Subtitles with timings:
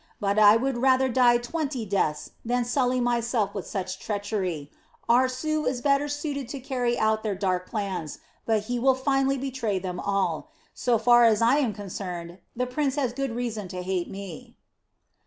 [0.19, 4.71] But I would rather die twenty deaths than sully myself with such treachery.
[5.07, 8.17] Aarsu is better suited to carry out their dark plans,
[8.47, 10.49] but he will finally betray them all.
[10.73, 14.57] So far as I am concerned, the prince has good reason to hate me."